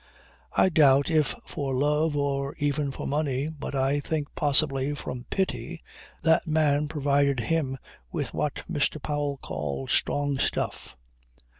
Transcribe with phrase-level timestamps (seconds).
[0.53, 5.83] I doubt if for love or even for money, but I think possibly, from pity
[6.23, 7.77] that man provided him
[8.11, 8.99] with what Mr.
[8.99, 10.95] Powell called "strong stuff."